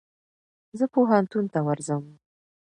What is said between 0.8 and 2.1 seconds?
پوهنتون ته ورځم.